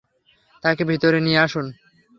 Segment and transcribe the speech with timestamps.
[0.63, 1.65] তাকে ভিতরে নিয়ে আসুন।